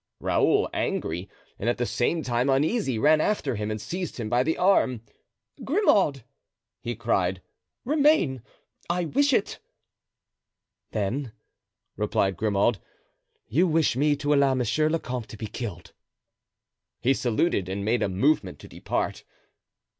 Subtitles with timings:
[0.19, 1.29] Raoul, angry
[1.59, 5.03] and at the same time uneasy, ran after him and seized him by the arm.
[5.63, 6.23] "Grimaud!"
[6.81, 7.39] he cried;
[7.85, 8.41] "remain;
[8.89, 9.59] I wish it."
[10.89, 11.33] "Then,"
[11.97, 12.79] replied Grimaud,
[13.47, 15.93] "you wish me to allow monsieur le comte to be killed."
[16.99, 19.23] He saluted and made a movement to depart.